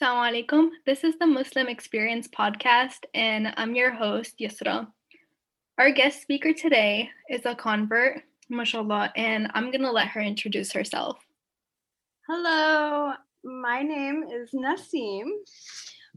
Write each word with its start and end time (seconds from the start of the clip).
Assalamu 0.00 0.46
alaikum. 0.46 0.70
This 0.86 1.04
is 1.04 1.18
the 1.18 1.26
Muslim 1.26 1.68
Experience 1.68 2.26
podcast, 2.26 3.04
and 3.12 3.52
I'm 3.58 3.74
your 3.74 3.90
host, 3.90 4.38
Yusra. 4.38 4.86
Our 5.76 5.90
guest 5.90 6.22
speaker 6.22 6.54
today 6.54 7.10
is 7.28 7.44
a 7.44 7.54
convert, 7.54 8.22
mashallah, 8.48 9.12
and 9.14 9.50
I'm 9.52 9.70
going 9.70 9.82
to 9.82 9.90
let 9.90 10.08
her 10.08 10.22
introduce 10.22 10.72
herself. 10.72 11.18
Hello, 12.26 13.12
my 13.44 13.82
name 13.82 14.24
is 14.32 14.52
Naseem. 14.54 15.26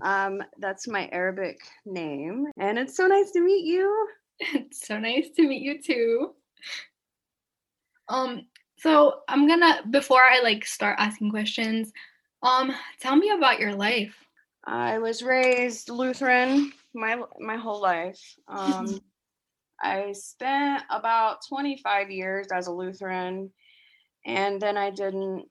Um, 0.02 0.42
that's 0.60 0.88
my 0.88 1.10
Arabic 1.12 1.60
name, 1.86 2.46
and 2.58 2.80
it's 2.80 2.96
so 2.96 3.08
nice 3.08 3.32
to 3.32 3.42
meet 3.42 3.66
you. 3.66 4.08
It's 4.40 4.88
so 4.88 4.98
nice 4.98 5.30
to 5.36 5.46
meet 5.46 5.62
you 5.62 5.82
too. 5.82 6.36
Um, 8.08 8.48
so 8.78 9.24
I'm 9.28 9.46
gonna 9.46 9.82
before 9.92 10.22
I 10.24 10.40
like 10.42 10.66
start 10.66 10.96
asking 11.00 11.32
questions, 11.32 11.92
um, 12.44 12.74
tell 13.00 13.16
me 13.16 13.32
about 13.32 13.60
your 13.60 13.74
life. 13.74 14.16
I 14.66 15.00
was 15.00 15.24
raised 15.24 15.90
Lutheran 15.90 16.72
my 16.94 17.22
my 17.40 17.56
whole 17.56 17.82
life. 17.82 18.20
Um, 18.48 19.00
I 19.82 20.14
spent 20.14 20.84
about 20.90 21.40
25 21.50 22.10
years 22.10 22.48
as 22.54 22.68
a 22.68 22.72
Lutheran, 22.72 23.50
and 24.26 24.62
then 24.62 24.78
I 24.78 24.92
didn't 24.92 25.46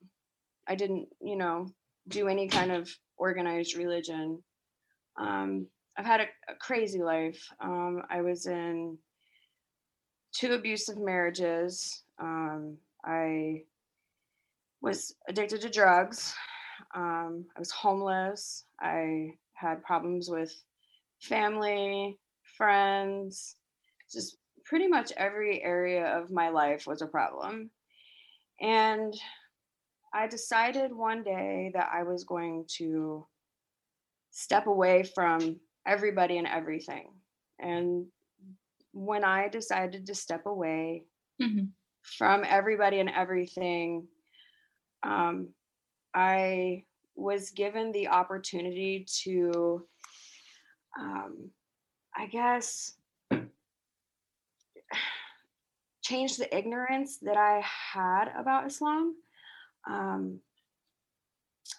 I 0.66 0.74
didn't 0.74 1.09
you 1.20 1.36
know 1.36 1.69
do 2.09 2.28
any 2.28 2.48
kind 2.48 2.73
of 2.73 2.91
organized 3.16 3.77
religion. 3.77 4.42
Um, 5.19 5.66
I've 5.97 6.06
had 6.06 6.20
a, 6.20 6.27
a 6.48 6.55
crazy 6.59 7.02
life. 7.02 7.47
Um, 7.61 8.02
I 8.09 8.22
was 8.22 8.47
in 8.47 8.97
two 10.33 10.52
abusive 10.55 10.98
marriages. 10.98 12.02
Um, 12.19 12.78
I 13.05 13.62
was 14.80 15.14
addicted 15.28 15.61
to 15.61 15.70
drugs. 15.70 16.34
Um, 16.95 17.46
I 17.56 17.59
was 17.59 17.70
homeless. 17.70 18.64
I 18.80 19.34
had 19.55 19.83
problems 19.83 20.28
with 20.28 20.55
family, 21.20 22.19
friends, 22.56 23.56
just 24.12 24.36
pretty 24.64 24.89
much 24.89 25.12
every 25.16 25.62
area 25.62 26.05
of 26.19 26.31
my 26.31 26.48
life 26.48 26.86
was 26.86 27.03
a 27.03 27.06
problem. 27.06 27.70
And 28.61 29.14
I 30.14 30.27
decided 30.27 30.92
one 30.92 31.22
day 31.22 31.70
that 31.75 31.91
I 31.92 32.03
was 32.03 32.25
going 32.25 32.66
to 32.77 33.27
step 34.31 34.66
away 34.66 35.05
from 35.14 35.59
everybody 35.86 36.38
and 36.38 36.47
everything. 36.47 37.12
And 37.59 38.06
when 38.92 39.25
I 39.25 39.48
decided 39.48 40.06
to 40.06 40.14
step 40.14 40.47
away 40.47 41.05
mm-hmm. 41.41 41.64
from 42.03 42.44
everybody 42.47 43.00
and 43.00 43.11
everything, 43.11 44.06
um, 45.03 45.48
I 46.14 46.84
was 47.14 47.50
given 47.50 47.92
the 47.92 48.08
opportunity 48.08 49.06
to, 49.22 49.86
um, 50.98 51.50
I 52.16 52.27
guess, 52.27 52.94
change 56.02 56.36
the 56.36 56.56
ignorance 56.56 57.19
that 57.22 57.36
I 57.36 57.62
had 57.64 58.32
about 58.36 58.66
Islam. 58.66 59.14
Um, 59.88 60.41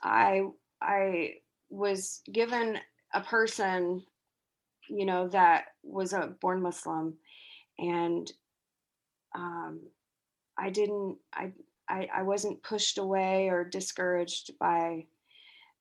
I 0.02 0.44
I 0.82 1.36
was 1.70 2.22
given 2.32 2.80
a 3.14 3.22
person, 3.22 4.04
you 4.90 5.06
know, 5.06 5.28
that 5.30 5.66
was 5.84 6.14
a 6.14 6.36
born 6.42 6.62
Muslim, 6.62 7.16
and 7.80 8.32
um, 9.36 9.82
I 10.58 10.70
didn't 10.70 11.18
I 11.34 11.52
I, 11.90 12.08
I 12.14 12.22
wasn't 12.24 12.64
pushed 12.64 12.98
away 12.98 13.50
or 13.50 13.64
discouraged 13.64 14.52
by 14.60 15.06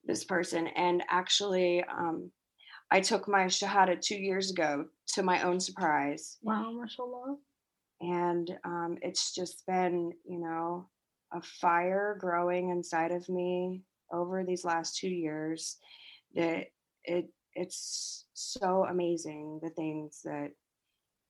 this 0.05 0.23
person. 0.23 0.67
And 0.67 1.03
actually, 1.09 1.83
um, 1.83 2.31
I 2.91 2.99
took 2.99 3.27
my 3.27 3.45
Shahada 3.45 3.99
two 3.99 4.15
years 4.15 4.51
ago 4.51 4.85
to 5.13 5.23
my 5.23 5.41
own 5.43 5.59
surprise. 5.59 6.37
Wow, 6.41 6.71
mashallah. 6.71 7.37
And 8.01 8.51
um, 8.65 8.97
it's 9.01 9.33
just 9.33 9.65
been, 9.65 10.11
you 10.25 10.39
know, 10.39 10.89
a 11.33 11.41
fire 11.41 12.17
growing 12.19 12.69
inside 12.69 13.11
of 13.11 13.27
me 13.29 13.81
over 14.11 14.43
these 14.43 14.63
last 14.63 14.97
two 14.97 15.09
years 15.09 15.77
that 16.35 16.67
it 17.03 17.29
it's 17.55 18.25
so 18.33 18.85
amazing 18.89 19.59
the 19.61 19.69
things 19.71 20.21
that 20.23 20.49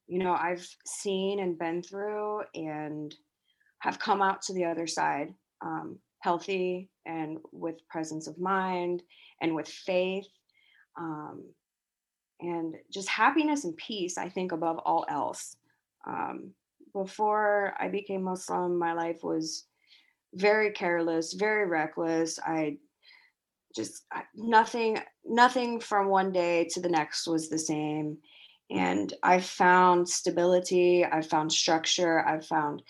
you 0.08 0.20
know 0.20 0.34
I've 0.34 0.68
seen 0.86 1.40
and 1.40 1.58
been 1.58 1.82
through 1.82 2.42
and 2.54 3.14
have 3.80 4.00
come 4.00 4.22
out 4.22 4.42
to 4.44 4.54
the 4.54 4.66
other 4.66 4.88
side 4.88 5.34
um, 5.62 6.00
healthy 6.24 6.90
and 7.06 7.38
with 7.52 7.86
presence 7.90 8.28
of 8.28 8.40
mind 8.40 9.04
and 9.42 9.54
with 9.54 9.68
faith 9.68 10.26
um, 10.98 11.44
and 12.40 12.76
just 12.92 13.10
happiness 13.10 13.66
and 13.66 13.76
peace 13.76 14.18
i 14.18 14.30
think 14.30 14.52
above 14.52 14.78
all 14.80 15.06
else. 15.10 15.58
Um, 16.08 16.52
before 16.94 17.74
i 17.78 17.90
became 17.90 18.24
muslim 18.24 18.80
my 18.80 18.94
life 18.94 19.20
was 19.22 19.66
very 20.36 20.72
careless 20.72 21.34
very 21.34 21.68
reckless. 21.68 22.40
I 22.40 22.78
just 23.76 24.06
nothing 24.36 25.00
nothing 25.26 25.80
from 25.80 26.08
one 26.08 26.32
day 26.32 26.68
to 26.72 26.80
the 26.80 26.90
next 26.90 27.28
was 27.28 27.50
the 27.50 27.60
same. 27.60 28.18
And 28.72 29.14
i 29.24 29.40
found 29.40 30.08
stability 30.08 31.06
i 31.06 31.22
found 31.22 31.52
structure 31.52 32.26
i 32.26 32.40
found 32.40 32.82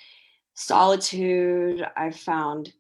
solitude 0.53 1.85
i 1.97 2.11
found 2.11 2.71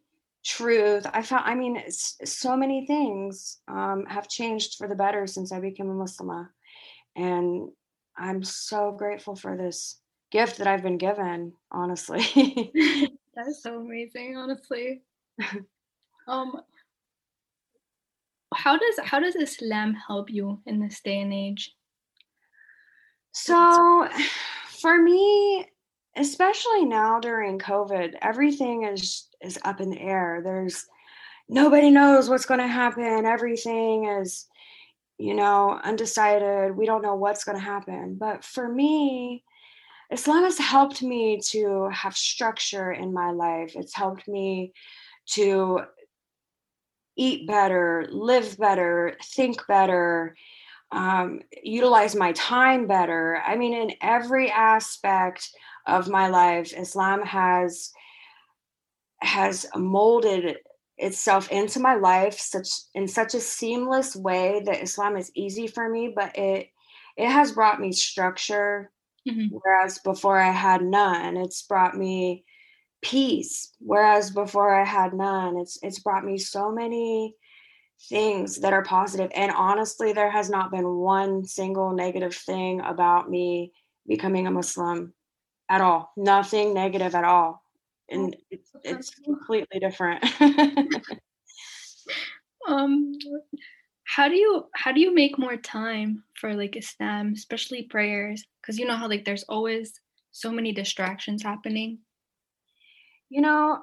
truth 0.43 1.05
i 1.13 1.21
found 1.21 1.43
i 1.45 1.55
mean 1.55 1.81
so 1.89 2.57
many 2.57 2.85
things 2.85 3.59
um, 3.67 4.05
have 4.07 4.27
changed 4.27 4.75
for 4.75 4.87
the 4.87 4.95
better 4.95 5.25
since 5.25 5.51
i 5.51 5.59
became 5.59 5.89
a 5.89 5.93
muslimah. 5.93 6.47
And 7.15 7.69
i'm 8.17 8.43
so 8.43 8.91
grateful 8.91 9.35
for 9.35 9.55
this 9.55 9.99
gift 10.31 10.57
that 10.57 10.67
i've 10.67 10.83
been 10.83 10.97
given 10.97 11.53
honestly. 11.71 12.23
That's 13.35 13.63
so 13.63 13.79
amazing 13.79 14.37
honestly. 14.37 15.01
Um 16.25 16.61
how 18.55 18.77
does 18.77 18.95
how 19.03 19.19
does 19.19 19.35
islam 19.35 19.93
help 19.93 20.29
you 20.29 20.61
in 20.65 20.79
this 20.79 21.01
day 21.01 21.19
and 21.19 21.33
age? 21.33 21.75
So 23.33 24.07
for 24.81 25.01
me 25.01 25.67
especially 26.15 26.85
now 26.85 27.19
during 27.19 27.57
covid 27.57 28.13
everything 28.21 28.83
is 28.83 29.27
is 29.41 29.59
up 29.65 29.81
in 29.81 29.89
the 29.89 29.99
air. 29.99 30.41
There's 30.43 30.85
nobody 31.49 31.91
knows 31.91 32.29
what's 32.29 32.45
going 32.45 32.61
to 32.61 32.67
happen. 32.67 33.25
Everything 33.25 34.05
is 34.05 34.47
you 35.17 35.33
know 35.33 35.79
undecided. 35.83 36.75
We 36.75 36.85
don't 36.85 37.03
know 37.03 37.15
what's 37.15 37.43
going 37.43 37.57
to 37.57 37.63
happen. 37.63 38.15
But 38.19 38.43
for 38.43 38.67
me 38.67 39.43
islam 40.11 40.43
has 40.43 40.59
helped 40.59 41.01
me 41.01 41.39
to 41.39 41.89
have 41.91 42.15
structure 42.15 42.91
in 42.91 43.13
my 43.13 43.31
life 43.31 43.71
it's 43.73 43.95
helped 43.95 44.27
me 44.27 44.71
to 45.25 45.79
eat 47.15 47.47
better 47.47 48.05
live 48.11 48.55
better 48.57 49.15
think 49.23 49.65
better 49.65 50.35
um, 50.93 51.41
utilize 51.63 52.15
my 52.15 52.31
time 52.33 52.85
better. 52.87 53.41
I 53.45 53.55
mean 53.55 53.73
in 53.73 53.95
every 54.01 54.51
aspect 54.51 55.49
of 55.85 56.09
my 56.09 56.27
life 56.27 56.73
islam 56.77 57.21
has 57.21 57.91
has 59.21 59.65
molded 59.75 60.57
itself 60.97 61.49
into 61.49 61.79
my 61.79 61.95
life 61.95 62.37
such 62.39 62.69
in 62.93 63.07
such 63.07 63.33
a 63.33 63.39
seamless 63.39 64.15
way 64.15 64.61
that 64.65 64.81
islam 64.81 65.17
is 65.17 65.31
easy 65.35 65.67
for 65.67 65.89
me 65.89 66.13
but 66.15 66.37
it 66.37 66.69
it 67.17 67.29
has 67.29 67.51
brought 67.51 67.79
me 67.79 67.91
structure 67.91 68.91
mm-hmm. 69.27 69.55
whereas 69.55 69.99
before 69.99 70.39
i 70.39 70.51
had 70.51 70.81
none. 70.81 71.37
It's 71.37 71.63
brought 71.63 71.97
me 71.97 72.45
peace 73.01 73.73
whereas 73.79 74.31
before 74.31 74.73
i 74.73 74.85
had 74.85 75.13
none. 75.13 75.57
It's 75.57 75.77
it's 75.83 75.99
brought 75.99 76.25
me 76.25 76.37
so 76.37 76.71
many 76.71 77.35
things 78.09 78.59
that 78.59 78.73
are 78.73 78.83
positive 78.83 79.31
and 79.33 79.51
honestly 79.51 80.11
there 80.11 80.29
has 80.29 80.49
not 80.49 80.71
been 80.71 80.95
one 80.97 81.45
single 81.45 81.93
negative 81.93 82.35
thing 82.35 82.81
about 82.81 83.29
me 83.29 83.71
becoming 84.07 84.45
a 84.45 84.51
muslim 84.51 85.13
at 85.69 85.81
all. 85.81 86.11
Nothing 86.17 86.73
negative 86.73 87.15
at 87.15 87.23
all. 87.23 87.63
And 88.09 88.35
oh, 88.35 88.43
it's, 88.51 88.71
it's 88.83 89.09
completely 89.11 89.79
different. 89.79 90.23
um 92.67 93.11
how 94.05 94.27
do 94.29 94.35
you 94.35 94.65
how 94.75 94.91
do 94.91 94.99
you 94.99 95.13
make 95.13 95.39
more 95.39 95.57
time 95.57 96.23
for 96.35 96.53
like 96.53 96.75
Islam, 96.75 97.33
especially 97.35 97.83
prayers? 97.83 98.43
Because 98.61 98.77
you 98.77 98.85
know 98.85 98.95
how 98.95 99.09
like 99.09 99.25
there's 99.25 99.43
always 99.43 99.93
so 100.31 100.51
many 100.51 100.71
distractions 100.71 101.41
happening. 101.41 101.99
You 103.29 103.41
know, 103.41 103.79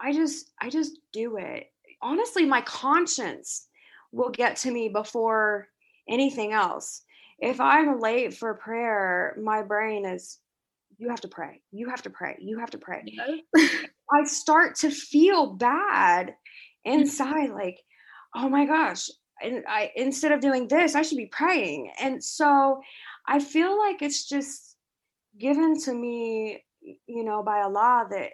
I 0.00 0.12
just 0.12 0.50
I 0.60 0.68
just 0.68 0.98
do 1.12 1.38
it. 1.38 1.70
Honestly, 2.02 2.44
my 2.44 2.60
conscience 2.62 3.68
will 4.12 4.30
get 4.30 4.56
to 4.56 4.70
me 4.70 4.88
before 4.88 5.68
anything 6.08 6.52
else. 6.52 7.02
If 7.38 7.60
I'm 7.60 8.00
late 8.00 8.34
for 8.34 8.54
prayer, 8.54 9.36
my 9.42 9.62
brain 9.62 10.04
is 10.04 10.38
you 10.98 11.10
have 11.10 11.20
to 11.22 11.28
pray. 11.28 11.60
You 11.72 11.90
have 11.90 12.02
to 12.02 12.10
pray. 12.10 12.36
You 12.40 12.58
have 12.58 12.70
to 12.70 12.78
pray. 12.78 13.04
I 13.56 14.24
start 14.24 14.76
to 14.76 14.90
feel 14.90 15.54
bad 15.54 16.28
mm-hmm. 16.86 17.00
inside, 17.00 17.50
like, 17.50 17.78
oh 18.34 18.48
my 18.48 18.66
gosh, 18.66 19.08
and 19.42 19.64
I 19.68 19.90
instead 19.96 20.32
of 20.32 20.40
doing 20.40 20.68
this, 20.68 20.94
I 20.94 21.02
should 21.02 21.18
be 21.18 21.26
praying. 21.26 21.90
And 22.00 22.22
so 22.22 22.80
I 23.26 23.38
feel 23.38 23.78
like 23.78 24.02
it's 24.02 24.28
just 24.28 24.76
given 25.38 25.78
to 25.82 25.92
me, 25.92 26.64
you 27.06 27.24
know, 27.24 27.42
by 27.42 27.60
Allah 27.60 28.06
that 28.10 28.30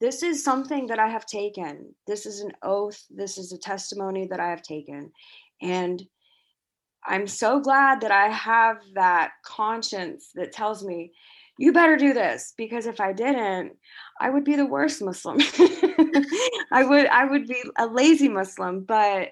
this 0.00 0.22
is 0.22 0.42
something 0.42 0.86
that 0.86 0.98
I 0.98 1.08
have 1.08 1.26
taken. 1.26 1.94
This 2.06 2.26
is 2.26 2.40
an 2.40 2.52
oath. 2.62 3.00
This 3.10 3.38
is 3.38 3.52
a 3.52 3.58
testimony 3.58 4.26
that 4.28 4.40
I 4.40 4.50
have 4.50 4.62
taken. 4.62 5.12
And 5.62 6.02
I'm 7.06 7.26
so 7.26 7.60
glad 7.60 8.00
that 8.00 8.10
I 8.10 8.28
have 8.28 8.78
that 8.94 9.32
conscience 9.44 10.30
that 10.34 10.52
tells 10.52 10.84
me, 10.84 11.12
you 11.60 11.74
better 11.74 11.98
do 11.98 12.14
this 12.14 12.54
because 12.56 12.86
if 12.86 13.02
I 13.02 13.12
didn't, 13.12 13.76
I 14.18 14.30
would 14.30 14.44
be 14.44 14.56
the 14.56 14.64
worst 14.64 15.02
Muslim. 15.02 15.36
I 16.72 16.82
would 16.82 17.06
I 17.06 17.26
would 17.26 17.46
be 17.46 17.62
a 17.76 17.86
lazy 17.86 18.30
Muslim, 18.30 18.84
but 18.84 19.28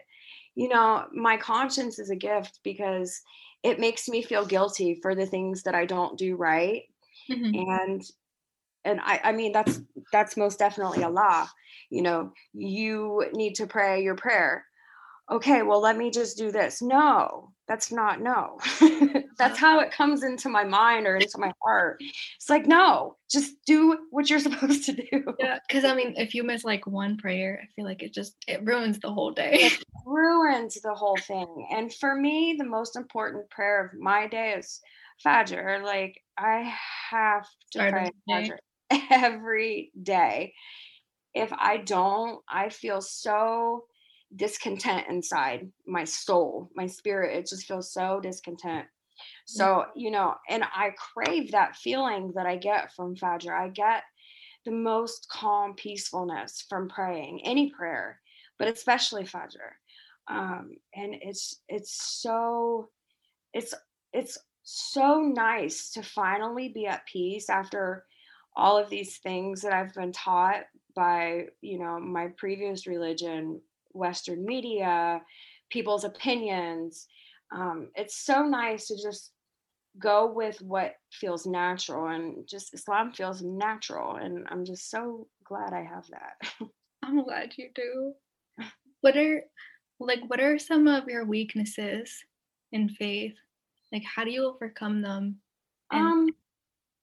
you 0.55 0.69
know, 0.69 1.07
my 1.15 1.39
conscience 1.39 1.99
is 1.99 2.11
a 2.11 2.17
gift 2.17 2.61
because 2.63 3.23
it 3.63 3.81
makes 3.81 4.11
me 4.11 4.23
feel 4.23 4.45
guilty 4.45 4.99
for 5.01 5.15
the 5.15 5.25
things 5.25 5.63
that 5.63 5.75
I 5.75 5.87
don't 5.87 6.19
do 6.19 6.37
right. 6.37 6.83
Mm-hmm. 7.31 7.71
And 7.71 8.03
and 8.85 9.01
I, 9.03 9.21
I 9.25 9.33
mean 9.33 9.53
that's 9.53 9.81
that's 10.13 10.37
most 10.37 10.59
definitely 10.59 11.03
Allah. 11.03 11.51
You 11.89 12.03
know, 12.03 12.35
you 12.53 13.25
need 13.33 13.55
to 13.55 13.67
pray 13.67 14.03
your 14.03 14.17
prayer. 14.17 14.67
Okay, 15.31 15.63
well, 15.63 15.81
let 15.81 15.99
me 15.99 16.11
just 16.11 16.39
do 16.39 16.51
this. 16.51 16.81
No, 16.81 17.53
that's 17.67 17.93
not 17.93 18.23
no. 18.23 18.59
that's 19.37 19.41
uh-huh. 19.41 19.57
how 19.57 19.81
it 19.81 19.91
comes 19.91 20.23
into 20.23 20.49
my 20.49 20.65
mind 20.65 21.07
or 21.07 21.17
into 21.17 21.37
my 21.37 21.53
heart. 21.63 22.01
It's 22.37 22.49
like, 22.49 22.67
no, 22.67 23.17
just 23.31 23.53
do 23.67 23.99
what 24.11 24.31
you're 24.31 24.39
supposed 24.39 24.85
to 24.85 24.93
do. 24.93 25.35
Yeah, 25.39 25.59
because 25.69 25.85
I 25.85 25.95
mean, 25.95 26.15
if 26.17 26.35
you 26.35 26.43
miss 26.45 26.65
like 26.65 26.87
one 26.87 27.19
prayer, 27.19 27.61
I 27.63 27.67
feel 27.75 27.85
like 27.85 28.03
it 28.03 28.15
just 28.15 28.37
it 28.47 28.65
ruins 28.65 28.99
the 29.01 29.13
whole 29.13 29.31
day. 29.31 29.53
It 29.53 29.85
ruins 30.07 30.81
the 30.81 30.95
whole 30.95 31.19
thing. 31.19 31.69
And 31.71 31.93
for 31.93 32.17
me, 32.17 32.57
the 32.59 32.65
most 32.65 32.97
important 32.97 33.51
prayer 33.51 33.85
of 33.85 34.01
my 34.01 34.27
day 34.29 34.55
is 34.59 34.81
Fajr. 35.25 35.83
Like 35.83 36.17
I 36.39 36.73
have 37.11 37.47
to 37.73 37.91
pray 37.91 38.11
Fajr 38.31 38.57
every 39.11 39.93
day. 40.03 40.55
If 41.35 41.53
I 41.53 41.77
don't, 41.77 42.41
I 42.49 42.71
feel 42.71 43.03
so 43.03 43.85
discontent 44.37 45.07
inside 45.09 45.71
my 45.87 46.05
soul, 46.05 46.71
my 46.75 46.87
spirit. 46.87 47.37
It 47.37 47.49
just 47.49 47.67
feels 47.67 47.93
so 47.93 48.21
discontent. 48.21 48.87
So, 49.47 49.87
you 49.97 50.11
know, 50.11 50.35
and 50.49 50.63
I 50.63 50.91
crave 51.15 51.51
that 51.51 51.77
feeling 51.77 52.33
that 52.37 52.47
I 52.47 52.57
get 52.57 52.95
from 52.95 53.17
Fajr. 53.17 53.51
I 53.51 53.69
get 53.69 54.05
the 54.65 54.71
most 54.71 55.29
calm 55.31 55.75
peacefulness 55.75 56.65
from 56.69 56.89
praying, 56.89 57.41
any 57.45 57.71
prayer, 57.71 58.21
but 58.59 58.69
especially 58.69 59.25
Fajr. 59.25 59.73
Um, 60.29 60.77
and 60.95 61.15
it's 61.23 61.61
it's 61.69 62.21
so 62.21 62.91
it's 63.55 63.75
it's 64.13 64.39
so 64.63 65.23
nice 65.23 65.91
to 65.93 66.03
finally 66.03 66.69
be 66.69 66.87
at 66.87 67.07
peace 67.07 67.49
after 67.49 68.05
all 68.55 68.77
of 68.77 68.91
these 68.91 69.17
things 69.19 69.63
that 69.63 69.73
I've 69.73 69.95
been 69.95 70.13
taught 70.13 70.65
by, 70.95 71.47
you 71.63 71.79
know, 71.79 71.99
my 71.99 72.29
previous 72.37 72.87
religion, 72.87 73.61
Western 73.99 74.45
media, 74.45 75.21
people's 75.71 76.05
opinions. 76.05 77.07
Um, 77.55 77.89
it's 77.95 78.17
so 78.17 78.43
nice 78.43 78.87
to 78.89 78.97
just 79.03 79.33
go 79.99 80.31
with 80.33 80.61
what 80.63 80.95
feels 81.13 81.47
natural 81.47 82.09
and 82.09 82.47
just 82.47 82.75
Islam 82.75 83.13
feels 83.13 83.43
natural. 83.43 84.17
And 84.17 84.47
I'm 84.51 84.65
just 84.65 84.91
so 84.91 85.27
glad 85.45 85.73
I 85.73 85.83
have 85.83 86.07
that. 86.11 86.69
I'm 87.03 87.25
glad 87.25 87.55
you 87.57 87.69
do. 87.75 88.15
What 89.01 89.17
are 89.17 89.43
like 90.01 90.21
what 90.27 90.41
are 90.41 90.59
some 90.59 90.87
of 90.87 91.09
your 91.09 91.25
weaknesses 91.25 92.13
in 92.73 92.89
faith? 92.89 93.35
Like 93.93 94.05
how 94.05 94.25
do 94.25 94.31
you 94.31 94.45
overcome 94.45 95.03
them? 95.03 95.37
And- 95.93 96.01
um 96.01 96.29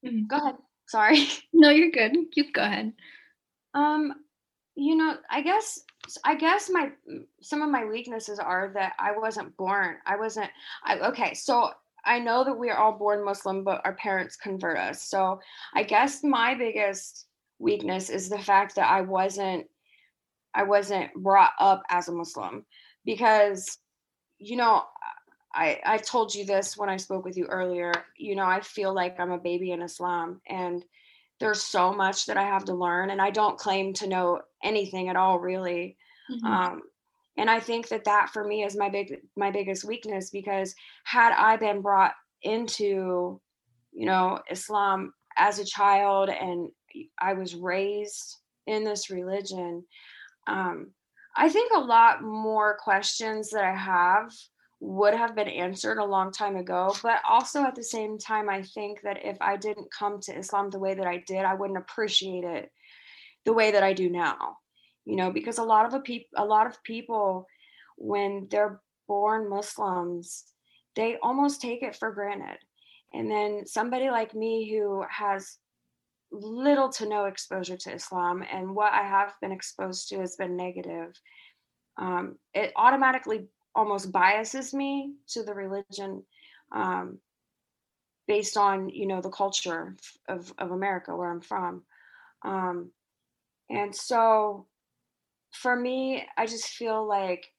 mm-hmm. 0.06 0.28
go 0.28 0.38
ahead. 0.38 0.56
Sorry. 0.88 1.28
No, 1.54 1.70
you're 1.70 1.92
good. 1.92 2.14
You 2.36 2.52
go 2.52 2.62
ahead. 2.62 2.92
Um, 3.74 4.14
you 4.76 4.96
know, 4.96 5.16
I 5.32 5.42
guess 5.42 5.80
I 6.24 6.36
guess 6.36 6.70
my 6.70 6.92
some 7.42 7.62
of 7.62 7.70
my 7.70 7.86
weaknesses 7.86 8.40
are 8.40 8.72
that 8.76 8.94
I 9.00 9.18
wasn't 9.18 9.56
born. 9.58 9.98
I 10.06 10.18
wasn't 10.18 10.50
I 10.84 11.00
okay, 11.00 11.34
so 11.34 11.72
I 12.06 12.20
know 12.20 12.44
that 12.44 12.58
we 12.58 12.70
are 12.70 12.78
all 12.78 12.98
born 12.98 13.26
Muslim, 13.26 13.64
but 13.64 13.82
our 13.84 13.96
parents 13.96 14.36
convert 14.36 14.78
us. 14.78 15.04
So 15.04 15.40
I 15.74 15.84
guess 15.84 16.24
my 16.24 16.54
biggest 16.54 17.26
weakness 17.58 18.10
is 18.10 18.30
the 18.30 18.40
fact 18.40 18.76
that 18.76 18.90
I 18.90 19.02
wasn't 19.02 19.68
I 20.54 20.64
wasn't 20.64 21.14
brought 21.16 21.52
up 21.60 21.84
as 21.90 22.08
a 22.08 22.14
Muslim 22.14 22.66
because 23.04 23.78
you 24.38 24.58
know 24.58 24.84
I 25.54 25.80
I 25.86 25.98
told 25.98 26.36
you 26.36 26.46
this 26.46 26.78
when 26.78 26.90
I 26.90 26.98
spoke 26.98 27.26
with 27.26 27.38
you 27.38 27.46
earlier. 27.46 27.92
You 28.18 28.36
know, 28.36 28.46
I 28.46 28.62
feel 28.62 28.94
like 28.94 29.20
I'm 29.20 29.32
a 29.32 29.40
baby 29.40 29.72
in 29.72 29.82
Islam 29.82 30.42
and 30.48 30.84
there's 31.40 31.62
so 31.62 31.94
much 31.94 32.26
that 32.26 32.38
I 32.38 32.44
have 32.44 32.66
to 32.66 32.74
learn 32.74 33.10
and 33.10 33.22
I 33.22 33.30
don't 33.30 33.58
claim 33.58 33.94
to 33.96 34.08
know 34.08 34.42
anything 34.64 35.10
at 35.10 35.16
all 35.16 35.40
really. 35.40 35.98
Mm-hmm. 36.32 36.46
Um, 36.46 36.82
and 37.38 37.50
I 37.50 37.60
think 37.60 37.90
that 37.90 38.06
that 38.06 38.30
for 38.32 38.44
me 38.44 38.64
is 38.64 38.78
my 38.78 38.90
big 38.90 39.18
my 39.36 39.52
biggest 39.52 39.84
weakness 39.84 40.30
because 40.30 40.74
had 41.04 41.34
I 41.34 41.58
been 41.58 41.82
brought 41.82 42.14
into 42.42 43.42
you 43.92 44.06
know 44.06 44.40
Islam 44.50 45.14
as 45.38 45.60
a 45.60 45.66
child 45.66 46.30
and 46.30 46.70
I 47.20 47.34
was 47.34 47.56
raised 47.56 48.38
in 48.68 48.84
this 48.84 49.10
religion 49.10 49.84
um, 50.48 50.92
I 51.36 51.50
think 51.50 51.72
a 51.74 51.80
lot 51.80 52.24
more 52.24 52.78
questions 52.82 53.50
that 53.50 53.64
I 53.64 53.76
have 53.76 54.32
would 54.80 55.14
have 55.14 55.36
been 55.36 55.48
answered 55.48 55.98
a 55.98 56.06
long 56.06 56.32
time 56.32 56.56
ago. 56.56 56.94
But 57.02 57.22
also 57.28 57.64
at 57.64 57.76
the 57.76 57.84
same 57.84 58.18
time, 58.18 58.50
I 58.50 58.62
think 58.62 59.02
that 59.02 59.26
if 59.26 59.38
I 59.42 59.58
didn't 59.58 59.92
come 59.92 60.20
to 60.22 60.38
Islam 60.38 60.70
the 60.70 60.80
way 60.80 60.94
that 60.94 61.08
I 61.08 61.24
did, 61.26 61.46
I 61.46 61.54
wouldn't 61.54 61.80
appreciate 61.80 62.44
it 62.44 62.72
the 63.46 63.54
way 63.54 63.72
that 63.72 63.84
I 63.84 63.94
do 63.94 64.10
now. 64.10 64.58
You 65.06 65.16
know, 65.16 65.32
because 65.32 65.60
a 65.60 65.64
lot 65.64 65.86
of 65.86 65.94
a 65.94 66.00
peop- 66.00 66.30
a 66.36 66.44
lot 66.44 66.68
of 66.68 66.84
people, 66.84 67.48
when 67.98 68.48
they're 68.50 68.82
born 69.08 69.50
Muslims, 69.50 70.46
they 70.96 71.18
almost 71.22 71.62
take 71.62 71.84
it 71.84 71.96
for 71.96 72.12
granted. 72.12 72.58
And 73.14 73.30
then 73.30 73.66
somebody 73.66 74.10
like 74.10 74.34
me 74.34 74.70
who 74.70 75.06
has 75.10 75.58
little 76.32 76.90
to 76.90 77.08
no 77.08 77.26
exposure 77.26 77.78
to 77.78 77.94
Islam, 77.94 78.44
and 78.52 78.76
what 78.76 78.94
I 78.94 79.04
have 79.04 79.34
been 79.42 79.52
exposed 79.52 80.10
to 80.10 80.20
has 80.20 80.36
been 80.36 80.58
negative. 80.58 81.14
Um, 81.98 82.38
it 82.54 82.74
automatically 82.76 83.48
almost 83.76 84.12
biases 84.12 84.74
me 84.74 85.14
to 85.28 85.44
the 85.44 85.54
religion 85.54 86.24
um, 86.72 87.20
based 88.28 88.58
on 88.58 88.90
you 88.90 89.06
know 89.06 89.22
the 89.22 89.30
culture 89.30 89.96
of, 90.28 90.54
of 90.58 90.72
america 90.72 91.16
where 91.16 91.30
i'm 91.30 91.42
from. 91.42 91.84
Um, 92.44 92.92
and 93.70 93.96
so 93.96 94.68
for 95.52 95.76
me 95.76 96.26
i 96.38 96.46
just 96.46 96.68
feel 96.68 97.08
like 97.08 97.52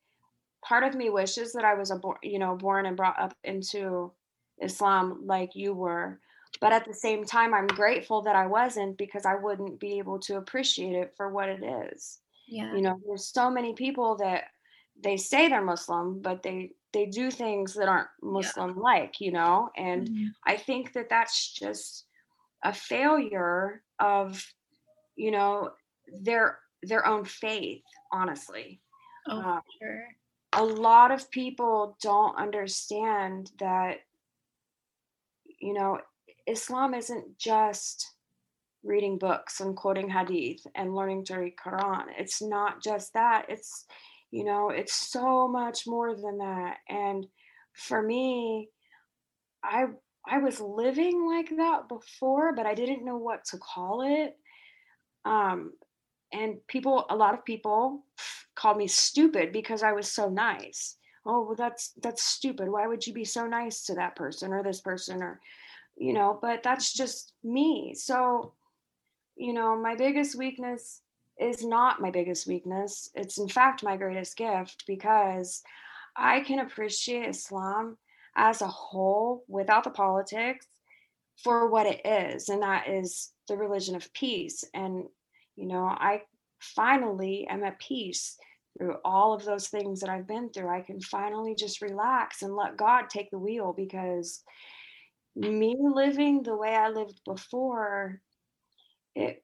part 0.65 0.85
of 0.85 0.95
me 0.95 1.11
wishes 1.11 1.53
that 1.53 1.65
i 1.65 1.75
was 1.75 1.91
a 1.91 2.01
you 2.23 2.39
know 2.39 2.57
born 2.57 2.87
and 2.87 2.97
brought 2.97 3.19
up 3.19 3.35
into 3.45 4.13
islam 4.61 5.23
like 5.25 5.55
you 5.55 5.75
were 5.75 6.21
but 6.61 6.73
at 6.73 6.85
the 6.87 6.95
same 6.95 7.25
time 7.25 7.55
i'm 7.55 7.67
grateful 7.67 8.23
that 8.23 8.37
i 8.37 8.47
wasn't 8.47 8.97
because 8.97 9.27
i 9.27 9.35
wouldn't 9.35 9.81
be 9.81 9.99
able 9.99 10.19
to 10.19 10.37
appreciate 10.37 10.95
it 10.95 11.13
for 11.17 11.31
what 11.31 11.49
it 11.49 11.63
is. 11.63 12.19
Yeah. 12.49 12.75
You 12.75 12.83
know 12.83 13.01
there's 13.07 13.27
so 13.27 13.51
many 13.51 13.73
people 13.75 14.17
that 14.17 14.45
they 15.03 15.17
say 15.17 15.49
they're 15.49 15.63
Muslim, 15.63 16.21
but 16.21 16.43
they 16.43 16.73
they 16.93 17.07
do 17.07 17.31
things 17.31 17.75
that 17.75 17.89
aren't 17.89 18.09
Muslim 18.23 18.79
like, 18.79 19.21
you 19.21 19.33
know. 19.33 19.71
And 19.77 20.09
mm-hmm. 20.09 20.27
I 20.47 20.57
think 20.57 20.93
that 20.95 21.09
that's 21.11 21.53
just 21.53 22.05
a 22.65 22.73
failure 22.73 23.83
of, 23.99 24.43
you 25.15 25.31
know, 25.31 25.71
their 26.23 26.59
their 26.83 27.07
own 27.07 27.25
faith. 27.25 27.83
Honestly, 28.13 28.81
oh, 29.29 29.39
um, 29.39 29.61
sure. 29.81 30.05
A 30.53 30.65
lot 30.65 31.11
of 31.11 31.31
people 31.31 31.99
don't 32.01 32.39
understand 32.39 33.51
that, 33.59 33.99
you 35.59 35.75
know, 35.75 36.01
Islam 36.47 36.95
isn't 36.95 37.37
just 37.39 38.15
reading 38.83 39.19
books 39.19 39.61
and 39.61 39.77
quoting 39.77 40.09
hadith 40.09 40.67
and 40.75 40.95
learning 40.95 41.25
to 41.25 41.37
read 41.37 41.55
Quran. 41.57 42.05
It's 42.17 42.41
not 42.41 42.83
just 42.83 43.13
that. 43.15 43.47
It's 43.49 43.85
you 44.37 44.45
know 44.45 44.69
it's 44.71 44.95
so 44.95 45.49
much 45.49 45.87
more 45.87 46.15
than 46.15 46.39
that 46.39 46.77
and 46.89 47.27
for 47.73 48.03
me 48.03 48.69
i 49.65 49.87
i 50.29 50.39
was 50.39 50.61
living 50.61 51.27
like 51.27 51.51
that 51.57 51.89
before 51.89 52.55
but 52.55 52.67
i 52.67 52.75
didn't 52.75 53.05
know 53.05 53.17
what 53.17 53.45
to 53.47 53.57
call 53.59 54.03
it 54.03 54.37
um 55.25 55.73
and 56.33 56.57
people 56.69 57.07
a 57.11 57.17
lot 57.17 57.35
of 57.35 57.45
people 57.45 58.05
called 58.55 58.77
me 58.77 58.87
stupid 58.87 59.53
because 59.53 59.83
i 59.83 59.93
was 59.93 60.11
so 60.13 60.29
nice. 60.29 60.97
Oh 61.25 61.45
well 61.45 61.57
that's 61.57 61.93
that's 62.03 62.23
stupid. 62.23 62.69
Why 62.69 62.87
would 62.87 63.07
you 63.07 63.13
be 63.13 63.25
so 63.25 63.47
nice 63.47 63.85
to 63.87 63.95
that 63.95 64.17
person 64.17 64.53
or 64.53 64.63
this 64.63 64.81
person 64.81 65.23
or 65.23 65.41
you 65.97 66.13
know 66.13 66.39
but 66.41 66.63
that's 66.63 66.93
just 66.93 67.33
me. 67.43 67.95
So 67.97 68.53
you 69.37 69.53
know 69.53 69.77
my 69.77 69.95
biggest 69.97 70.37
weakness 70.37 71.03
is 71.39 71.65
not 71.65 72.01
my 72.01 72.11
biggest 72.11 72.47
weakness. 72.47 73.11
It's 73.15 73.39
in 73.39 73.49
fact 73.49 73.83
my 73.83 73.97
greatest 73.97 74.37
gift 74.37 74.85
because 74.87 75.63
I 76.17 76.41
can 76.41 76.61
appreciate 76.61 77.29
Islam 77.29 77.99
as 78.37 78.63
a 78.63 78.67
whole 78.67 79.45
without 79.49 79.85
the 79.85 79.91
politics 79.91 80.67
for 81.43 81.69
what 81.71 81.87
it 81.87 82.01
is, 82.07 82.49
and 82.49 82.63
that 82.63 82.89
is 82.89 83.33
the 83.49 83.57
religion 83.57 83.95
of 83.95 84.13
peace. 84.15 84.65
And, 84.73 85.05
you 85.57 85.67
know, 85.67 85.85
I 85.85 86.23
finally 86.61 87.47
am 87.49 87.63
at 87.63 87.79
peace 87.79 88.37
through 88.79 88.97
all 89.05 89.33
of 89.35 89.45
those 89.45 89.69
things 89.69 90.01
that 90.01 90.11
I've 90.11 90.27
been 90.27 90.51
through. 90.51 90.69
I 90.69 90.81
can 90.81 91.01
finally 91.01 91.55
just 91.55 91.83
relax 91.83 92.43
and 92.43 92.55
let 92.55 92.77
God 92.77 93.09
take 93.09 93.31
the 93.31 93.39
wheel 93.39 93.75
because 93.77 94.43
me 95.35 95.77
living 95.79 96.43
the 96.43 96.57
way 96.57 96.75
I 96.75 96.89
lived 96.89 97.21
before, 97.25 98.21
it 99.15 99.43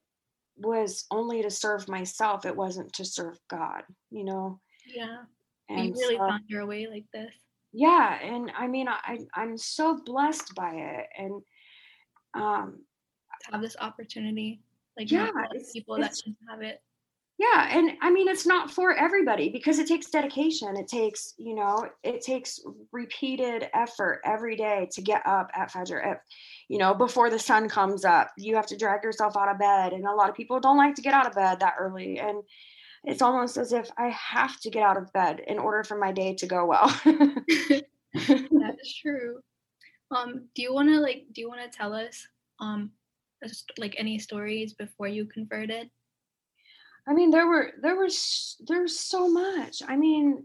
was 0.62 1.04
only 1.11 1.42
to 1.42 1.50
serve 1.50 1.88
myself. 1.88 2.47
It 2.47 2.57
wasn't 2.57 2.92
to 2.95 3.04
serve 3.04 3.38
God, 3.49 3.83
you 4.11 4.25
know? 4.25 4.61
Yeah. 4.87 5.23
And 5.69 5.87
you 5.87 5.95
really 5.95 6.16
so, 6.16 6.28
found 6.28 6.45
your 6.49 6.66
way 6.66 6.87
like 6.87 7.07
this. 7.12 7.35
Yeah. 7.73 8.19
And 8.23 8.52
I 8.57 8.66
mean, 8.66 8.88
I, 8.88 9.19
I'm 9.35 9.57
so 9.57 10.00
blessed 10.04 10.54
by 10.54 10.75
it. 10.75 11.07
And 11.19 11.42
um 12.35 12.78
to 13.45 13.52
have 13.52 13.62
this 13.62 13.76
opportunity. 13.81 14.61
Like 14.99 15.11
yeah, 15.11 15.31
people 15.73 15.97
that 15.99 16.14
can 16.23 16.37
have 16.49 16.62
it 16.62 16.83
yeah 17.42 17.76
and 17.76 17.92
i 18.00 18.11
mean 18.11 18.28
it's 18.28 18.46
not 18.46 18.70
for 18.70 18.94
everybody 18.94 19.49
because 19.49 19.78
it 19.78 19.88
takes 19.88 20.11
dedication 20.11 20.76
it 20.76 20.87
takes 20.87 21.34
you 21.38 21.54
know 21.54 21.88
it 22.04 22.22
takes 22.22 22.61
repeated 22.92 23.68
effort 23.75 24.20
every 24.25 24.54
day 24.54 24.88
to 24.92 25.02
get 25.02 25.26
up 25.26 25.50
at 25.54 25.70
fajr 25.72 26.12
if 26.12 26.18
you 26.68 26.78
know 26.78 26.94
before 26.94 27.30
the 27.30 27.38
sun 27.38 27.68
comes 27.68 28.04
up. 28.04 28.30
You 28.38 28.54
have 28.56 28.66
to 28.66 28.76
drag 28.76 29.02
yourself 29.02 29.37
out 29.37 29.49
of 29.49 29.58
bed 29.58 29.92
and 29.92 30.06
a 30.06 30.14
lot 30.14 30.30
of 30.30 30.37
people 30.37 30.61
don't 30.61 30.76
like 30.76 30.94
to 30.94 31.02
get 31.02 31.14
out 31.14 31.26
of 31.26 31.34
bed 31.34 31.61
that 31.61 31.75
early 31.78 32.18
and 32.18 32.42
it's 33.04 33.22
almost 33.22 33.56
as 33.56 33.72
if 33.72 33.90
i 33.99 34.08
have 34.08 34.61
to 34.61 34.70
get 34.70 34.84
out 34.84 34.96
of 34.96 35.12
bed 35.12 35.40
in 35.49 35.58
order 35.58 35.82
for 35.82 35.99
my 35.99 36.12
day 36.12 36.34
to 36.34 36.46
go 36.46 36.64
well. 36.66 36.88
That 38.14 38.76
is 38.80 38.94
true. 39.00 39.40
Um 40.14 40.49
do 40.54 40.62
you 40.62 40.72
want 40.72 40.88
to 40.90 41.00
like 41.00 41.25
do 41.32 41.40
you 41.40 41.49
want 41.49 41.61
to 41.61 41.76
tell 41.76 41.92
us 41.94 42.26
um 42.61 42.90
like 43.78 43.96
any 43.99 44.18
stories 44.18 44.75
before 44.75 45.08
you 45.08 45.25
converted 45.25 45.90
I 47.06 47.14
mean, 47.14 47.30
there 47.30 47.47
were 47.47 47.71
there 47.80 47.97
was 47.97 48.56
there's 48.66 48.99
so 48.99 49.28
much. 49.28 49.82
I 49.87 49.97
mean, 49.97 50.44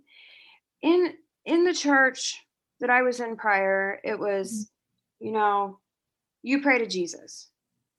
in 0.82 1.14
in 1.46 1.64
the 1.64 1.74
church 1.74 2.36
that 2.80 2.90
I 2.90 3.02
was 3.02 3.20
in 3.20 3.36
prior, 3.36 4.00
it 4.04 4.20
was, 4.20 4.52
mm-hmm. 4.52 5.28
you 5.28 5.34
know, 5.34 5.80
you 6.44 6.62
pray 6.62 6.80
to 6.80 6.88
Jesus. 6.88 7.50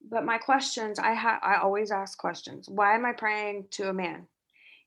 But 0.08 0.24
my 0.24 0.38
questions, 0.38 0.98
I 0.98 1.14
ha- 1.14 1.40
I 1.42 1.56
always 1.56 1.90
ask 1.90 2.18
questions. 2.18 2.68
Why 2.68 2.94
am 2.94 3.04
I 3.04 3.12
praying 3.12 3.66
to 3.72 3.88
a 3.88 3.92
man? 3.92 4.26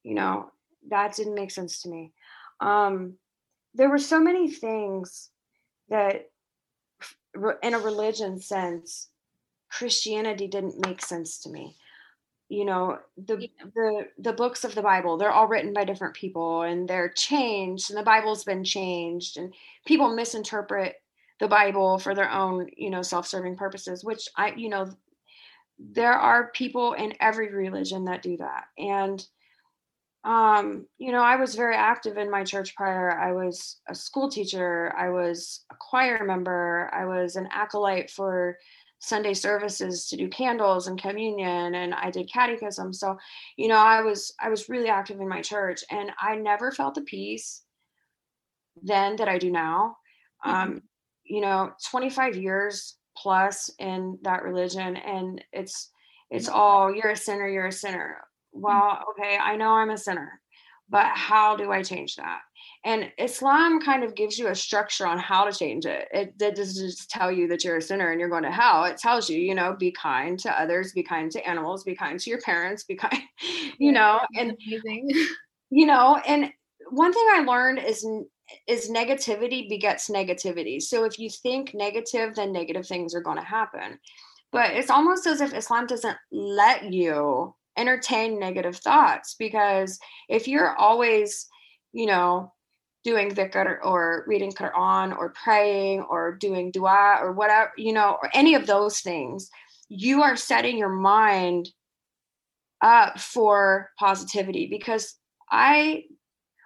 You 0.03 0.15
know, 0.15 0.51
that 0.89 1.15
didn't 1.15 1.35
make 1.35 1.51
sense 1.51 1.81
to 1.81 1.89
me. 1.89 2.13
Um, 2.59 3.15
there 3.73 3.89
were 3.89 3.99
so 3.99 4.19
many 4.19 4.49
things 4.49 5.29
that, 5.89 6.29
in 7.63 7.73
a 7.73 7.79
religion 7.79 8.39
sense, 8.39 9.09
Christianity 9.69 10.47
didn't 10.47 10.85
make 10.85 11.01
sense 11.01 11.39
to 11.41 11.49
me 11.49 11.75
you 12.51 12.65
know 12.65 12.99
the 13.17 13.49
the 13.73 14.07
the 14.19 14.33
books 14.33 14.65
of 14.65 14.75
the 14.75 14.81
bible 14.81 15.17
they're 15.17 15.31
all 15.31 15.47
written 15.47 15.73
by 15.73 15.85
different 15.85 16.13
people 16.13 16.63
and 16.63 16.87
they're 16.87 17.09
changed 17.09 17.89
and 17.89 17.97
the 17.97 18.03
bible's 18.03 18.43
been 18.43 18.63
changed 18.63 19.37
and 19.37 19.53
people 19.85 20.13
misinterpret 20.13 20.95
the 21.39 21.47
bible 21.47 21.97
for 21.97 22.13
their 22.13 22.29
own 22.29 22.67
you 22.75 22.89
know 22.89 23.01
self-serving 23.01 23.55
purposes 23.55 24.03
which 24.03 24.27
i 24.35 24.53
you 24.55 24.69
know 24.69 24.89
there 25.93 26.13
are 26.13 26.51
people 26.51 26.93
in 26.93 27.13
every 27.19 27.51
religion 27.51 28.05
that 28.05 28.21
do 28.21 28.37
that. 28.37 28.65
And 28.77 29.25
um 30.23 30.85
you 30.99 31.11
know 31.11 31.23
i 31.23 31.35
was 31.35 31.55
very 31.55 31.75
active 31.75 32.15
in 32.15 32.29
my 32.29 32.43
church 32.43 32.75
prior. 32.75 33.17
I 33.19 33.31
was 33.31 33.79
a 33.89 33.95
school 33.95 34.29
teacher. 34.29 34.93
I 34.95 35.09
was 35.09 35.65
a 35.71 35.75
choir 35.79 36.23
member. 36.23 36.91
I 36.93 37.05
was 37.05 37.37
an 37.37 37.47
acolyte 37.51 38.11
for 38.11 38.59
Sunday 39.01 39.33
services 39.33 40.07
to 40.07 40.15
do 40.15 40.29
candles 40.29 40.85
and 40.85 41.01
communion 41.01 41.73
and 41.73 41.93
I 41.93 42.11
did 42.11 42.31
catechism. 42.31 42.93
So, 42.93 43.17
you 43.57 43.67
know, 43.67 43.77
I 43.77 44.01
was 44.01 44.31
I 44.39 44.49
was 44.49 44.69
really 44.69 44.89
active 44.89 45.19
in 45.19 45.27
my 45.27 45.41
church 45.41 45.83
and 45.89 46.11
I 46.21 46.35
never 46.35 46.71
felt 46.71 46.93
the 46.93 47.01
peace 47.01 47.63
then 48.81 49.15
that 49.15 49.27
I 49.27 49.39
do 49.39 49.51
now. 49.51 49.97
Mm-hmm. 50.45 50.55
Um, 50.55 50.81
you 51.23 51.41
know, 51.41 51.71
25 51.89 52.37
years 52.37 52.97
plus 53.17 53.71
in 53.79 54.19
that 54.21 54.43
religion 54.43 54.95
and 54.95 55.43
it's 55.51 55.89
it's 56.29 56.47
all 56.47 56.93
you're 56.93 57.11
a 57.11 57.15
sinner, 57.15 57.47
you're 57.47 57.67
a 57.67 57.71
sinner. 57.71 58.17
Mm-hmm. 58.55 58.61
Well, 58.61 59.03
okay, 59.11 59.35
I 59.35 59.55
know 59.55 59.71
I'm 59.71 59.89
a 59.89 59.97
sinner, 59.97 60.39
but 60.91 61.07
how 61.07 61.55
do 61.55 61.71
I 61.71 61.81
change 61.81 62.17
that? 62.17 62.41
And 62.83 63.11
Islam 63.17 63.79
kind 63.79 64.03
of 64.03 64.15
gives 64.15 64.37
you 64.37 64.47
a 64.47 64.55
structure 64.55 65.07
on 65.07 65.17
how 65.17 65.45
to 65.45 65.57
change 65.57 65.85
it. 65.85 66.07
It, 66.11 66.33
it 66.39 66.55
doesn't 66.55 66.85
just 66.85 67.09
tell 67.09 67.31
you 67.31 67.47
that 67.47 67.63
you're 67.63 67.77
a 67.77 67.81
sinner 67.81 68.11
and 68.11 68.19
you're 68.19 68.29
going 68.29 68.43
to 68.43 68.51
hell. 68.51 68.83
It 68.83 68.97
tells 68.97 69.29
you, 69.29 69.39
you 69.39 69.55
know, 69.55 69.75
be 69.79 69.91
kind 69.91 70.37
to 70.39 70.61
others, 70.61 70.91
be 70.91 71.01
kind 71.01 71.31
to 71.31 71.47
animals, 71.47 71.83
be 71.83 71.95
kind 71.95 72.19
to 72.19 72.29
your 72.29 72.41
parents, 72.41 72.83
be 72.83 72.95
kind, 72.95 73.21
you 73.79 73.91
know, 73.91 74.19
and 74.35 74.51
amazing. 74.67 75.09
you 75.69 75.85
know, 75.85 76.19
and 76.27 76.51
one 76.89 77.13
thing 77.13 77.27
I 77.31 77.43
learned 77.43 77.79
is 77.79 78.05
is 78.67 78.89
negativity 78.89 79.69
begets 79.69 80.09
negativity. 80.09 80.81
So 80.81 81.05
if 81.05 81.17
you 81.17 81.29
think 81.29 81.73
negative, 81.73 82.35
then 82.35 82.51
negative 82.51 82.85
things 82.85 83.15
are 83.15 83.21
going 83.21 83.37
to 83.37 83.43
happen. 83.43 83.97
But 84.51 84.71
it's 84.71 84.89
almost 84.89 85.25
as 85.25 85.39
if 85.39 85.53
Islam 85.53 85.85
doesn't 85.85 86.17
let 86.33 86.91
you 86.91 87.55
entertain 87.81 88.39
negative 88.39 88.77
thoughts 88.77 89.35
because 89.37 89.99
if 90.29 90.47
you're 90.47 90.75
always, 90.75 91.47
you 91.91 92.05
know, 92.05 92.53
doing 93.03 93.31
dhikr 93.31 93.77
or 93.83 94.23
reading 94.27 94.51
Quran 94.51 95.17
or 95.17 95.33
praying 95.43 96.01
or 96.01 96.35
doing 96.35 96.71
dua 96.71 97.17
or 97.19 97.33
whatever, 97.33 97.71
you 97.77 97.91
know, 97.91 98.17
or 98.21 98.29
any 98.33 98.53
of 98.55 98.67
those 98.67 98.99
things, 98.99 99.49
you 99.89 100.21
are 100.21 100.37
setting 100.37 100.77
your 100.77 100.89
mind 100.89 101.69
up 102.81 103.19
for 103.19 103.89
positivity 103.99 104.67
because 104.67 105.15
I 105.49 106.03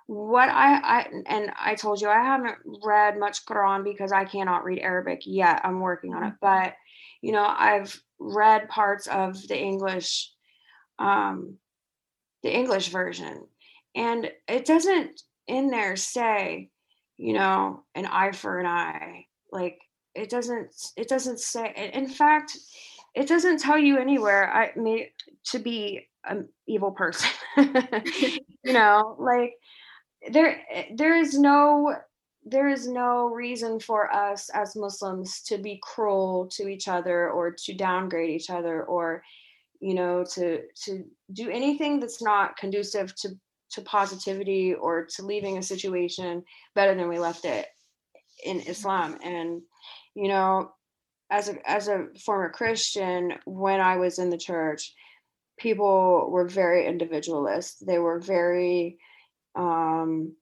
what 0.08 0.50
I, 0.50 0.76
I 0.78 1.08
and 1.26 1.52
I 1.60 1.76
told 1.76 2.00
you 2.00 2.10
I 2.10 2.24
haven't 2.24 2.58
read 2.84 3.18
much 3.18 3.46
Quran 3.46 3.84
because 3.84 4.12
I 4.12 4.26
cannot 4.26 4.64
read 4.64 4.80
Arabic 4.80 5.22
yet. 5.26 5.62
I'm 5.64 5.80
working 5.80 6.14
on 6.14 6.24
it, 6.24 6.28
mm-hmm. 6.28 6.36
but 6.42 6.74
you 7.22 7.32
know, 7.32 7.46
I've 7.46 8.00
read 8.20 8.70
parts 8.70 9.08
of 9.08 9.48
the 9.48 9.58
English 9.58 10.32
um 11.00 11.58
the 12.44 12.54
English 12.54 12.90
version 12.90 13.46
and 13.96 14.30
it 14.48 14.66
doesn't 14.66 15.22
in 15.48 15.70
there 15.70 15.96
say, 15.96 16.70
you 17.18 17.34
know, 17.34 17.84
an 17.96 18.06
eye 18.06 18.34
for 18.34 18.60
an 18.60 18.66
eye. 18.66 19.25
Like 19.52 19.80
it 20.14 20.30
doesn't 20.30 20.75
it 20.98 21.08
doesn't 21.08 21.40
say 21.40 21.92
in 21.94 22.08
fact, 22.10 22.58
it 23.16 23.28
doesn't 23.28 23.60
tell 23.60 23.78
you 23.78 23.98
anywhere 23.98 24.52
I 24.54 24.72
may 24.75 25.12
to 25.46 25.60
be 25.60 26.08
an 26.25 26.50
evil 26.68 26.92
person. 26.92 27.30
you 27.58 28.74
know, 28.74 29.16
like 29.18 29.54
there 30.32 30.62
there 30.96 31.16
is 31.16 31.40
no 31.40 31.96
there 32.48 32.68
is 32.68 32.88
no 32.88 33.28
reason 33.28 33.80
for 33.80 34.14
us 34.14 34.50
as 34.54 34.75
Muslims 34.75 35.42
to 35.44 35.58
be 35.58 35.80
cruel 35.82 36.48
to 36.52 36.68
each 36.68 36.88
other 36.88 37.30
or 37.32 37.50
to 37.52 37.74
downgrade 37.74 38.30
each 38.30 38.50
other 38.52 38.84
or 38.84 39.24
you 39.79 39.94
know 39.94 40.24
to 40.34 40.62
to 40.86 41.05
do 41.34 41.50
anything 41.50 42.00
that's 42.00 42.22
not 42.22 42.58
conducive 42.58 43.15
to 43.15 43.29
to 43.72 43.82
positivity 43.82 44.74
or 44.74 45.05
to 45.05 45.24
leaving 45.24 45.58
a 45.58 45.63
situation 45.63 46.44
better 46.75 46.96
than 46.96 47.10
we 47.10 47.20
left 47.20 47.46
it 47.46 47.67
in 48.44 48.62
Islam. 48.62 49.17
And, 49.24 49.62
you 50.13 50.27
know, 50.27 50.72
as 51.29 51.50
a 51.50 51.70
as 51.70 51.88
a 51.88 52.08
former 52.24 52.50
Christian, 52.50 53.34
when 53.46 53.82
I 53.82 53.98
was 53.98 54.20
in 54.20 54.29
the 54.29 54.38
church, 54.38 54.94
people 55.58 56.29
were 56.29 56.48
very 56.48 56.86
individualist. 56.86 57.86
They 57.86 58.00
were 58.00 58.20
very 58.20 58.98
um 59.55 60.36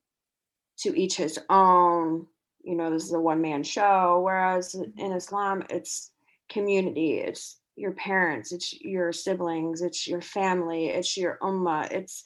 to 0.78 0.98
each 0.98 1.16
his 1.16 1.38
own. 1.48 2.26
You 2.62 2.76
know, 2.76 2.90
this 2.90 3.04
is 3.04 3.12
a 3.12 3.20
one 3.20 3.40
man 3.40 3.62
show. 3.62 4.20
Whereas 4.24 4.74
in 4.74 5.12
Islam, 5.12 5.64
it's 5.70 6.10
community. 6.50 7.18
It's 7.18 7.58
your 7.76 7.92
parents. 7.92 8.52
It's 8.52 8.72
your 8.80 9.12
siblings. 9.12 9.82
It's 9.82 10.06
your 10.06 10.20
family. 10.20 10.86
It's 10.86 11.16
your 11.16 11.38
ummah. 11.42 11.90
It's 11.90 12.24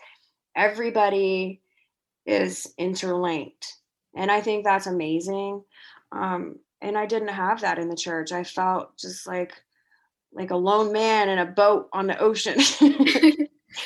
everybody 0.57 1.63
is 2.27 2.75
interlinked 2.77 3.79
and 4.15 4.31
i 4.31 4.41
think 4.41 4.63
that's 4.65 4.87
amazing 4.87 5.63
um, 6.13 6.57
and 6.83 6.99
i 6.99 7.07
didn't 7.07 7.29
have 7.29 7.61
that 7.61 7.79
in 7.79 7.89
the 7.89 7.97
church 7.97 8.33
i 8.33 8.45
felt 8.45 8.97
just 8.99 9.27
like 9.27 9.55
like 10.35 10.51
a 10.51 10.57
lone 10.57 10.93
man 10.93 11.29
in 11.29 11.39
a 11.39 11.47
boat 11.47 11.89
on 11.93 12.07
the 12.07 12.19
ocean 12.19 12.57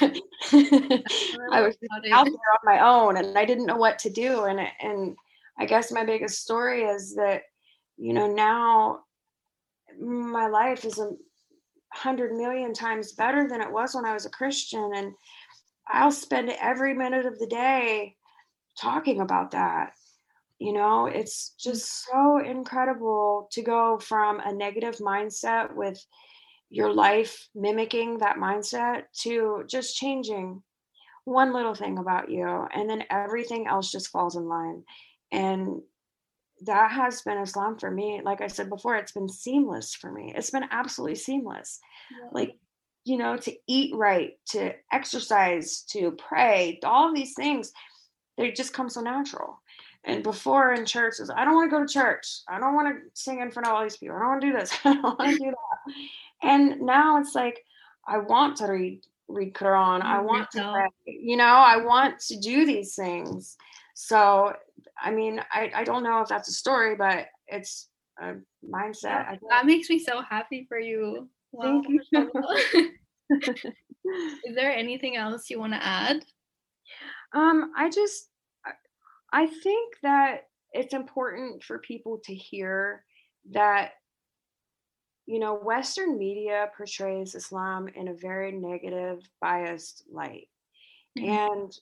i 1.52 1.60
was 1.60 1.76
out 2.12 2.24
there 2.24 2.52
on 2.52 2.64
my 2.64 2.80
own 2.80 3.16
and 3.16 3.38
i 3.38 3.44
didn't 3.44 3.66
know 3.66 3.76
what 3.76 3.98
to 3.98 4.10
do 4.10 4.44
and 4.44 4.60
and 4.80 5.14
i 5.58 5.66
guess 5.66 5.92
my 5.92 6.04
biggest 6.04 6.42
story 6.42 6.82
is 6.82 7.14
that 7.14 7.42
you 7.96 8.12
know 8.12 8.26
now 8.26 9.00
my 10.00 10.48
life 10.48 10.84
is 10.84 10.98
a 10.98 11.10
hundred 11.92 12.32
million 12.32 12.72
times 12.72 13.12
better 13.12 13.48
than 13.48 13.60
it 13.60 13.70
was 13.70 13.94
when 13.94 14.04
I 14.04 14.14
was 14.14 14.26
a 14.26 14.30
Christian. 14.30 14.92
And 14.94 15.14
I'll 15.88 16.12
spend 16.12 16.50
every 16.60 16.94
minute 16.94 17.26
of 17.26 17.38
the 17.38 17.46
day 17.46 18.16
talking 18.78 19.20
about 19.20 19.50
that. 19.52 19.92
You 20.58 20.72
know, 20.72 21.06
it's 21.06 21.50
Mm. 21.50 21.62
just 21.62 22.04
so 22.06 22.38
incredible 22.38 23.48
to 23.52 23.62
go 23.62 23.98
from 23.98 24.40
a 24.40 24.52
negative 24.52 24.96
mindset 24.98 25.74
with 25.74 26.04
your 26.70 26.92
life 26.92 27.48
mimicking 27.54 28.18
that 28.18 28.36
mindset 28.36 29.04
to 29.22 29.64
just 29.66 29.96
changing 29.96 30.62
one 31.24 31.52
little 31.52 31.74
thing 31.74 31.98
about 31.98 32.30
you 32.30 32.46
and 32.72 32.88
then 32.88 33.04
everything 33.10 33.66
else 33.66 33.92
just 33.92 34.08
falls 34.08 34.36
in 34.36 34.48
line 34.48 34.82
and 35.30 35.82
that 36.64 36.90
has 36.90 37.22
been 37.22 37.38
islam 37.38 37.78
for 37.78 37.90
me 37.90 38.20
like 38.24 38.40
i 38.40 38.46
said 38.46 38.68
before 38.68 38.96
it's 38.96 39.12
been 39.12 39.28
seamless 39.28 39.94
for 39.94 40.12
me 40.12 40.32
it's 40.36 40.50
been 40.50 40.66
absolutely 40.70 41.16
seamless. 41.16 41.80
Yeah. 42.10 42.28
like 42.32 42.56
you 43.04 43.18
know 43.18 43.36
to 43.36 43.52
eat 43.66 43.94
right 43.94 44.32
to 44.50 44.72
exercise 44.92 45.82
to 45.90 46.12
pray 46.12 46.78
all 46.84 47.08
of 47.08 47.14
these 47.14 47.34
things 47.34 47.72
they 48.36 48.50
just 48.50 48.72
come 48.72 48.88
so 48.88 49.00
natural. 49.00 49.60
And 50.04 50.22
before 50.22 50.72
in 50.72 50.84
church 50.84 51.14
is 51.20 51.30
i 51.30 51.44
don't 51.44 51.54
want 51.54 51.70
to 51.70 51.76
go 51.76 51.84
to 51.84 51.92
church. 51.92 52.40
I 52.48 52.58
don't 52.58 52.74
want 52.74 52.88
to 52.88 53.00
sing 53.14 53.40
in 53.40 53.50
front 53.50 53.68
of 53.68 53.74
all 53.74 53.82
these 53.82 53.96
people. 53.96 54.16
I 54.16 54.20
don't 54.20 54.28
want 54.28 54.40
to 54.40 54.46
do 54.48 54.52
this. 54.52 54.72
I 54.84 54.94
don't 54.94 55.18
want 55.18 55.30
to 55.30 55.38
do 55.38 55.50
that. 55.50 55.94
And 56.42 56.80
now 56.80 57.20
it's 57.20 57.34
like 57.34 57.64
i 58.06 58.18
want 58.18 58.56
to 58.56 58.66
read 58.66 59.00
read 59.28 59.54
quran. 59.54 60.02
I 60.02 60.18
mm, 60.18 60.24
want 60.24 60.50
to 60.52 60.62
pray 60.72 60.88
you 61.06 61.36
know 61.36 61.44
i 61.44 61.76
want 61.76 62.18
to 62.28 62.36
do 62.38 62.66
these 62.66 62.94
things. 62.94 63.56
So 63.94 64.54
i 65.02 65.10
mean 65.10 65.40
i, 65.52 65.70
I 65.74 65.84
don't 65.84 66.02
know 66.02 66.20
if 66.20 66.28
that's 66.28 66.48
a 66.48 66.52
story 66.52 66.96
but 66.96 67.26
it's 67.48 67.88
a 68.20 68.34
mindset 68.64 69.38
that 69.48 69.66
makes 69.66 69.88
me 69.88 69.98
so 69.98 70.20
happy 70.20 70.66
for 70.68 70.78
you. 70.78 71.28
Wow. 71.52 71.82
Thank 71.82 72.02
you. 72.12 72.92
Is 74.44 74.54
there 74.54 74.72
anything 74.72 75.16
else 75.16 75.48
you 75.48 75.58
want 75.58 75.72
to 75.72 75.82
add? 75.82 76.24
Um, 77.34 77.72
I 77.76 77.88
just, 77.88 78.28
I- 79.32 79.46
think 79.46 79.94
that 80.02 80.42
it's 80.72 80.92
important 80.94 81.62
for 81.62 81.78
people 81.78 82.20
to 82.24 82.34
hear 82.34 83.04
that, 83.52 83.92
you 85.26 85.38
know, 85.38 85.54
Western 85.54 86.18
media 86.18 86.68
portrays 86.76 87.34
Islam 87.34 87.88
in 87.88 88.08
a 88.08 88.14
very 88.14 88.52
negative, 88.52 89.20
biased 89.40 90.04
light. 90.10 90.48
Mhm. 91.18 91.28
And 91.28 91.78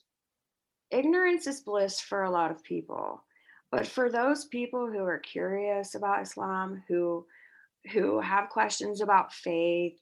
ignorance 0.91 1.47
is 1.47 1.61
bliss 1.61 1.99
for 1.99 2.23
a 2.23 2.31
lot 2.31 2.51
of 2.51 2.63
people. 2.63 3.23
But 3.71 3.87
for 3.87 4.09
those 4.09 4.45
people 4.45 4.87
who 4.91 4.99
are 4.99 5.19
curious 5.19 5.95
about 5.95 6.21
Islam, 6.21 6.83
who 6.87 7.25
who 7.91 8.19
have 8.19 8.49
questions 8.49 9.01
about 9.01 9.33
faith 9.33 9.99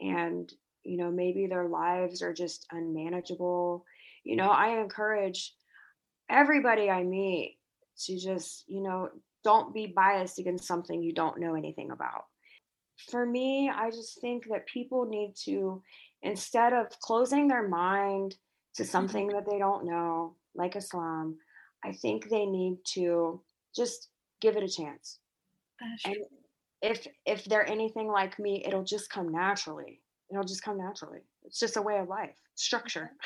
and 0.00 0.52
you 0.82 0.96
know 0.96 1.10
maybe 1.10 1.46
their 1.46 1.68
lives 1.68 2.22
are 2.22 2.32
just 2.32 2.66
unmanageable 2.72 3.84
you 4.24 4.36
know 4.36 4.48
i 4.48 4.80
encourage 4.80 5.54
everybody 6.28 6.90
i 6.90 7.02
meet 7.02 7.58
to 7.98 8.18
just 8.18 8.64
you 8.66 8.82
know 8.82 9.08
don't 9.44 9.74
be 9.74 9.86
biased 9.86 10.38
against 10.38 10.66
something 10.66 11.02
you 11.02 11.12
don't 11.12 11.38
know 11.38 11.54
anything 11.54 11.90
about 11.90 12.24
for 13.10 13.24
me 13.24 13.70
i 13.72 13.90
just 13.90 14.20
think 14.20 14.44
that 14.48 14.66
people 14.66 15.06
need 15.06 15.34
to 15.36 15.80
instead 16.22 16.72
of 16.72 16.88
closing 17.00 17.46
their 17.46 17.68
mind 17.68 18.34
to 18.74 18.82
mm-hmm. 18.82 18.90
something 18.90 19.28
that 19.28 19.46
they 19.48 19.58
don't 19.58 19.84
know 19.84 20.34
like 20.54 20.76
islam 20.76 21.36
i 21.84 21.92
think 21.92 22.28
they 22.28 22.46
need 22.46 22.78
to 22.84 23.40
just 23.74 24.08
give 24.42 24.56
it 24.56 24.62
a 24.62 24.68
chance. 24.68 25.20
And 26.04 26.16
if 26.82 27.06
if 27.24 27.44
they're 27.44 27.68
anything 27.68 28.08
like 28.08 28.38
me 28.38 28.62
it'll 28.66 28.84
just 28.84 29.08
come 29.08 29.30
naturally. 29.32 30.00
It'll 30.30 30.44
just 30.44 30.62
come 30.62 30.78
naturally. 30.78 31.20
It's 31.44 31.58
just 31.58 31.76
a 31.76 31.82
way 31.82 31.98
of 31.98 32.08
life 32.08 32.36
structure. 32.54 33.12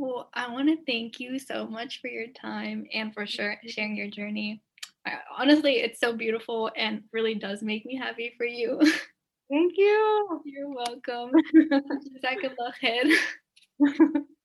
Well, 0.00 0.30
I 0.32 0.48
want 0.52 0.68
to 0.68 0.76
thank 0.86 1.18
you 1.18 1.40
so 1.40 1.66
much 1.66 2.00
for 2.00 2.06
your 2.06 2.28
time 2.28 2.86
and 2.94 3.12
for 3.12 3.26
sure 3.26 3.56
sharing 3.66 3.96
your 3.96 4.06
journey. 4.06 4.62
I, 5.04 5.14
honestly, 5.36 5.78
it's 5.78 5.98
so 5.98 6.12
beautiful 6.12 6.70
and 6.76 7.02
really 7.12 7.34
does 7.34 7.62
make 7.62 7.84
me 7.84 7.96
happy 7.96 8.32
for 8.36 8.46
you. 8.46 8.78
thank 9.50 9.72
you. 9.76 10.40
You're 10.44 10.72
welcome. 10.72 11.32
Jazakallah 13.80 14.10
khair. 14.28 14.37